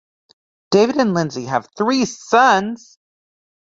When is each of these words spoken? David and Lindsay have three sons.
David 0.71 0.95
and 0.95 1.13
Lindsay 1.13 1.45
have 1.45 1.67
three 1.77 2.05
sons. 2.05 2.97